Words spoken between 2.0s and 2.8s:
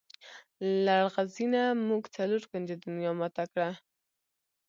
څلور کونجه